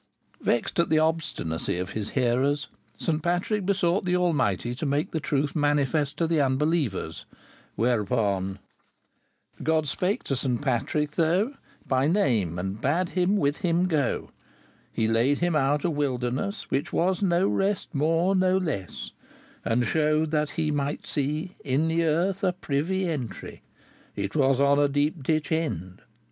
Vexed 0.41 0.79
at 0.79 0.89
the 0.89 0.97
obstinacy 0.97 1.77
of 1.77 1.91
his 1.91 2.09
hearers, 2.17 2.65
St. 2.95 3.21
Patrick 3.21 3.67
besought 3.67 4.03
the 4.03 4.15
Almighty 4.17 4.73
to 4.73 4.85
make 4.87 5.11
the 5.11 5.19
truth 5.19 5.55
manifest 5.55 6.17
to 6.17 6.25
the 6.25 6.41
unbelievers; 6.41 7.25
whereupon 7.75 8.57
"God 9.61 9.83
spakke 9.85 10.23
to 10.23 10.35
Saynt 10.35 10.61
Patryke 10.63 11.11
tho 11.11 11.53
By 11.87 12.07
nam, 12.07 12.57
and 12.57 12.81
badde 12.81 13.09
hym 13.09 13.37
with 13.37 13.57
Hym 13.57 13.85
go: 13.87 14.31
He 14.91 15.07
ladde 15.07 15.37
hym 15.37 15.53
ynte 15.53 15.85
a 15.85 15.91
wyldernesse, 15.91 16.65
Wher 16.71 16.81
was 16.91 17.21
no 17.21 17.47
reste 17.47 17.93
more 17.93 18.33
no 18.35 18.57
lesse, 18.57 19.11
And 19.63 19.85
shewed 19.85 20.31
that 20.31 20.49
he 20.57 20.71
might 20.71 21.05
se 21.05 21.51
Inte 21.63 21.89
the 21.89 21.99
erthe 22.01 22.41
a 22.43 22.53
pryvé 22.53 23.03
entré: 23.05 23.59
Hit 24.15 24.35
was 24.35 24.57
yn 24.59 24.79
a 24.79 24.89
depe 24.89 25.21
dyches 25.21 25.51
ende. 25.51 26.01